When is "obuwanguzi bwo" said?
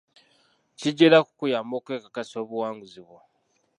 2.43-3.19